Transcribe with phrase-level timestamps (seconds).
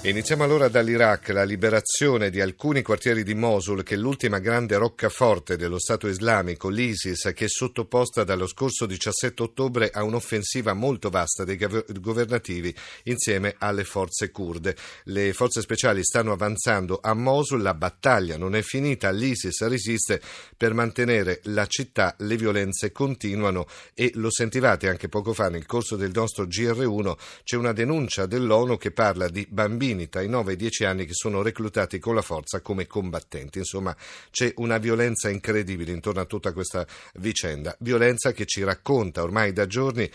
[0.00, 5.56] Iniziamo allora dall'Iraq, la liberazione di alcuni quartieri di Mosul, che è l'ultima grande roccaforte
[5.56, 11.42] dello Stato islamico, l'ISIS, che è sottoposta dallo scorso 17 ottobre a un'offensiva molto vasta
[11.42, 11.58] dei
[12.00, 12.72] governativi
[13.04, 14.76] insieme alle forze kurde.
[15.06, 20.22] Le forze speciali stanno avanzando a Mosul, la battaglia non è finita, l'ISIS resiste
[20.56, 25.96] per mantenere la città, le violenze continuano e lo sentivate anche poco fa nel corso
[25.96, 30.54] del nostro GR1, c'è una denuncia dell'ONU che parla di bambini tra i 9 e
[30.54, 33.58] i 10 anni che sono reclutati con la forza come combattenti.
[33.58, 33.96] Insomma,
[34.30, 37.76] c'è una violenza incredibile intorno a tutta questa vicenda.
[37.80, 40.10] Violenza che ci racconta ormai da giorni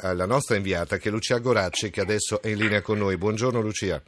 [0.00, 3.16] eh, la nostra inviata, che è Lucia Goracci, che adesso è in linea con noi.
[3.16, 4.02] Buongiorno Lucia.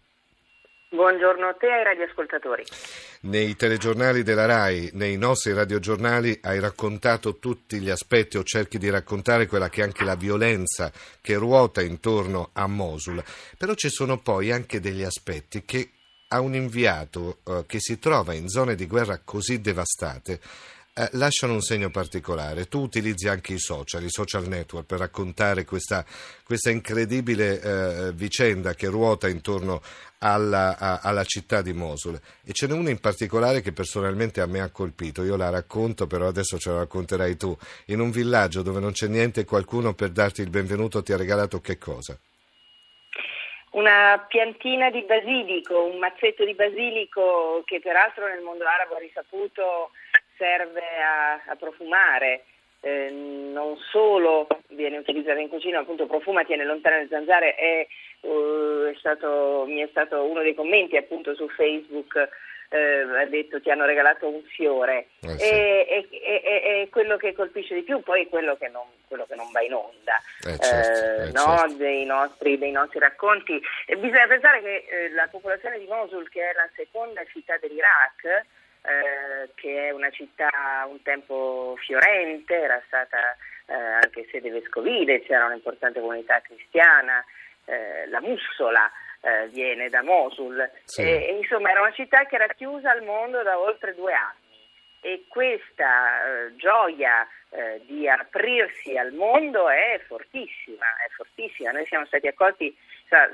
[0.89, 2.65] Buongiorno a te e ai radioascoltatori.
[3.23, 8.89] Nei telegiornali della RAI, nei nostri radiogiornali, hai raccontato tutti gli aspetti o cerchi di
[8.89, 13.23] raccontare quella che è anche la violenza che ruota intorno a Mosul.
[13.59, 15.91] Però ci sono poi anche degli aspetti che
[16.29, 20.41] a un inviato eh, che si trova in zone di guerra così devastate
[20.99, 22.69] eh, lasciano un segno particolare.
[22.69, 26.03] Tu utilizzi anche i social, i social network per raccontare questa,
[26.43, 29.83] questa incredibile eh, vicenda che ruota intorno
[30.21, 32.19] alla, a, alla, città di Mosul.
[32.43, 35.23] E ce n'è una in particolare che personalmente a me ha colpito.
[35.23, 37.55] Io la racconto, però adesso ce la racconterai tu.
[37.87, 41.61] In un villaggio dove non c'è niente, qualcuno per darti il benvenuto ti ha regalato
[41.61, 42.19] che cosa?
[43.77, 49.91] una piantina di basilico, un mazzetto di basilico che peraltro nel mondo arabo ha risaputo
[50.37, 52.45] serve a, a profumare,
[52.81, 57.87] eh, non solo viene utilizzato in cucina, appunto profuma, tiene lontane le zanzare, è,
[58.21, 62.29] uh, è stato, mi è stato uno dei commenti appunto su Facebook
[62.69, 65.45] eh, ha detto ti hanno regalato un fiore eh sì.
[65.45, 69.27] e, e, e, e, quello che colpisce di più poi è quello che non, quello
[69.27, 71.59] che non va in onda eh certo, eh, no?
[71.59, 71.75] certo.
[71.75, 73.61] dei, nostri, dei, nostri, racconti
[73.99, 78.45] bisogna pensare che eh, la popolazione di Mosul che è la seconda città dell'Iraq
[78.87, 83.37] eh, che è una città un tempo fiorente, era stata
[83.67, 87.25] eh, anche sede vescovile, c'era un'importante comunità cristiana,
[87.65, 91.03] eh, la Mussola eh, viene da Mosul, sì.
[91.03, 94.45] e, e, insomma era una città che era chiusa al mondo da oltre due anni
[95.01, 101.71] e questa eh, gioia eh, di aprirsi al mondo è fortissima, è fortissima.
[101.71, 102.77] Noi siamo stati accolti,
[103.09, 103.31] cioè,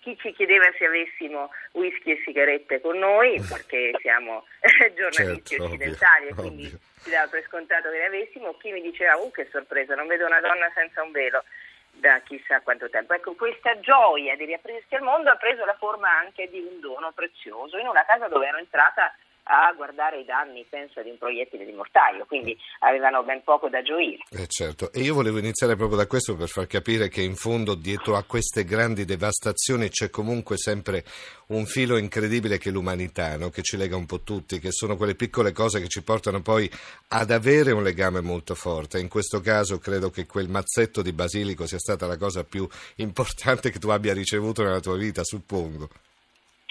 [0.00, 4.46] chi ci chiedeva se avessimo whisky e sigarette con noi, perché siamo
[4.96, 6.78] giornalisti certo, occidentali ovvio, e quindi ovvio.
[6.96, 10.24] si dava per scontato che ne avessimo, chi mi diceva, uh che sorpresa, non vedo
[10.24, 11.44] una donna senza un velo
[11.90, 13.12] da chissà quanto tempo.
[13.12, 17.12] Ecco, questa gioia di riaprirsi al mondo ha preso la forma anche di un dono
[17.12, 19.14] prezioso in una casa dove ero entrata
[19.48, 23.82] a guardare i danni, penso, di un proiettile di mortaio, quindi avevano ben poco da
[23.82, 24.18] gioire.
[24.30, 27.74] Eh certo, e io volevo iniziare proprio da questo per far capire che in fondo
[27.74, 31.02] dietro a queste grandi devastazioni c'è comunque sempre
[31.48, 33.48] un filo incredibile che è l'umanità, no?
[33.48, 36.70] che ci lega un po' tutti, che sono quelle piccole cose che ci portano poi
[37.08, 39.00] ad avere un legame molto forte.
[39.00, 43.70] In questo caso credo che quel mazzetto di basilico sia stata la cosa più importante
[43.70, 45.88] che tu abbia ricevuto nella tua vita, suppongo.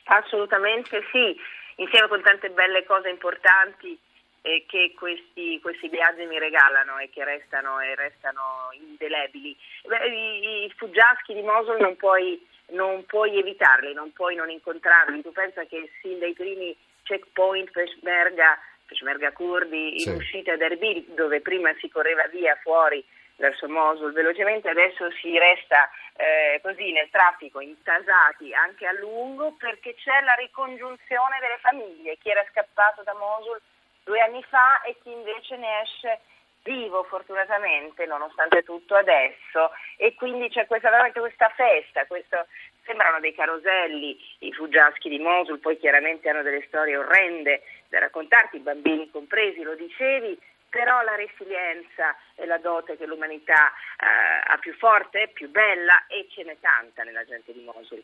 [0.10, 1.36] Assolutamente sì
[1.78, 3.98] insieme con tante belle cose importanti
[4.42, 9.56] eh, che questi, questi, viaggi mi regalano e che restano, e restano indelebili.
[9.86, 15.22] Beh, i, I fuggiaschi di Mosul non puoi, non puoi, evitarli, non puoi non incontrarli.
[15.22, 20.10] Tu pensa che sin dai primi checkpoint Peshmerga, Peshmerga kurdi in sì.
[20.10, 23.04] uscita da Erbil, dove prima si correva via fuori
[23.38, 29.96] verso Mosul velocemente, adesso si resta eh, così nel traffico intasati anche a lungo perché
[29.96, 33.60] c'è la ricongiunzione delle famiglie, chi era scappato da Mosul
[34.04, 36.20] due anni fa e chi invece ne esce
[36.64, 39.72] vivo fortunatamente nonostante tutto adesso.
[39.98, 42.46] E quindi c'è questa, veramente questa festa, questo,
[42.86, 48.58] sembrano dei caroselli i fuggiaschi di Mosul, poi chiaramente hanno delle storie orrende da raccontarti,
[48.58, 50.38] i bambini compresi, lo dicevi,
[50.70, 56.28] però la resilienza è la dote che l'umanità eh, ha più forte, più bella e
[56.30, 58.04] ce n'è tanta nella gente di Mosul.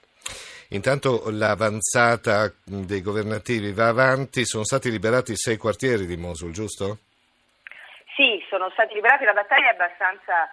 [0.69, 6.97] Intanto l'avanzata dei governativi va avanti, sono stati liberati sei quartieri di Mosul, giusto?
[8.15, 10.49] Sì, sono stati liberati, la battaglia è abbastanza,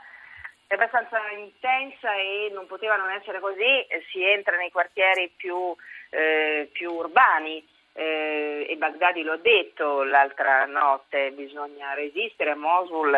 [0.67, 5.75] è abbastanza intensa e non poteva non essere così, si entra nei quartieri più,
[6.11, 7.67] eh, più urbani
[8.01, 13.15] eh, e Baghdadi l'ho detto l'altra notte, bisogna resistere a Mosul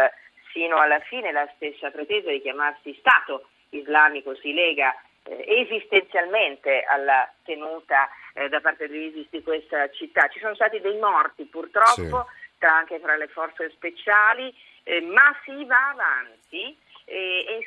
[0.53, 4.93] sino alla fine, la stessa pretesa di chiamarsi Stato islamico si lega
[5.23, 10.27] eh, esistenzialmente alla tenuta eh, da parte dell'ISIS di questa città.
[10.29, 12.59] Ci sono stati dei morti purtroppo sì.
[12.59, 14.53] tra, anche tra le forze speciali,
[14.83, 16.77] eh, ma si va avanti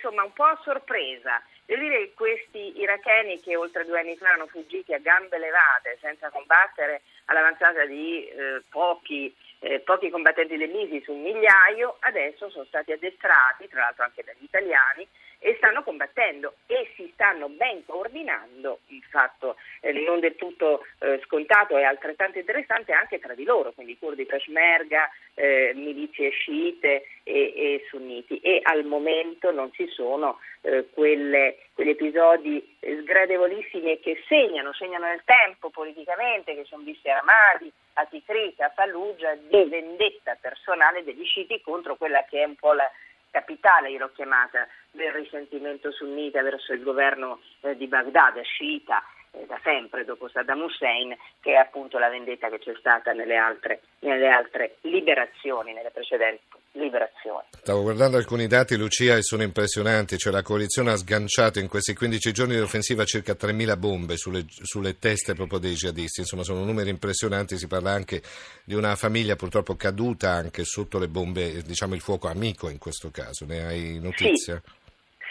[0.06, 1.42] insomma un po' a sorpresa.
[1.66, 5.98] Devo dire che questi iracheni che oltre due anni fa erano fuggiti a gambe levate
[6.00, 12.92] senza combattere all'avanzata di eh, pochi, eh, pochi, combattenti dell'ISIS, un migliaio, adesso sono stati
[12.92, 15.08] addestrati, tra l'altro anche dagli italiani,
[15.40, 21.20] e stanno combattendo e si stanno ben coordinando, il fatto eh, non del tutto eh,
[21.26, 27.54] scontato e altrettanto interessante anche tra di loro, quindi kurdi peshmerga, eh, milizie sciite e,
[27.90, 35.06] sunniti e al momento non ci sono eh, quelle, quegli episodi sgradevolissimi che segnano, segnano
[35.06, 41.04] nel tempo politicamente, che sono visti a Ramadi, a Tikrit, a Fallujah, di vendetta personale
[41.04, 42.90] degli sciiti contro quella che è un po' la
[43.32, 49.46] capitale, io l'ho chiamata, del risentimento sunnita verso il governo eh, di Baghdad, sciita eh,
[49.46, 53.82] da sempre dopo Saddam Hussein, che è appunto la vendetta che c'è stata nelle altre,
[54.00, 57.44] nelle altre liberazioni, nelle precedenti liberazioni.
[57.52, 60.18] Stavo guardando alcuni dati, Lucia, e sono impressionanti.
[60.18, 64.46] Cioè, la coalizione ha sganciato in questi 15 giorni di offensiva circa 3.000 bombe sulle,
[64.48, 66.22] sulle, teste proprio dei jihadisti.
[66.22, 67.58] Insomma, sono numeri impressionanti.
[67.58, 68.22] Si parla anche
[68.64, 73.10] di una famiglia purtroppo caduta anche sotto le bombe, diciamo il fuoco amico in questo
[73.12, 73.46] caso.
[73.46, 74.62] Ne hai notizia?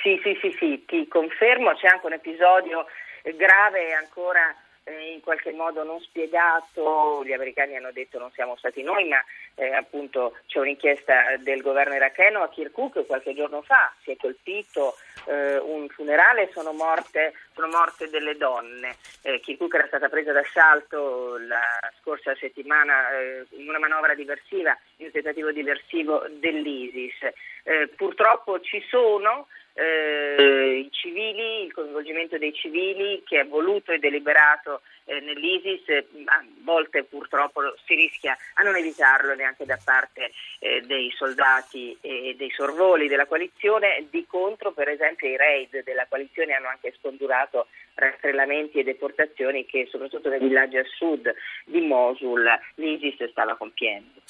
[0.03, 0.85] Sì, sì, sì, sì, sì.
[0.87, 1.73] ti confermo.
[1.75, 2.87] C'è anche un episodio
[3.33, 8.83] grave ancora eh, in qualche modo non spiegato, gli americani hanno detto non siamo stati
[8.83, 9.23] noi, ma
[9.55, 14.97] eh, appunto c'è un'inchiesta del governo iracheno a Kirkuk qualche giorno fa, si è colpito
[15.27, 18.97] eh, un funerale, sono morte, sono morte delle donne.
[19.23, 21.63] Eh, Kirkuk era stata presa d'assalto la
[22.01, 27.33] scorsa settimana eh, in una manovra diversiva, in un tentativo diversivo dell'ISIS.
[27.63, 33.99] Eh, purtroppo ci sono eh, i civili, il coinvolgimento dei civili che è voluto e
[33.99, 40.33] deliberato eh, nell'ISIS, eh, a volte purtroppo si rischia a non evitarlo neanche da parte
[40.59, 46.07] eh, dei soldati e dei sorvoli della coalizione, di contro per esempio i raid della
[46.09, 51.33] coalizione hanno anche scondurato rastrellamenti e deportazioni che soprattutto nei villaggi a sud
[51.65, 54.23] di Mosul l'ISIS stava compiendo.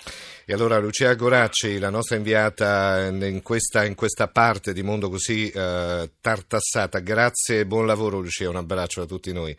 [0.47, 5.49] E allora Lucia Goracci, la nostra inviata in questa, in questa parte di mondo così
[5.49, 9.57] eh, tartassata, grazie e buon lavoro Lucia, un abbraccio a tutti noi.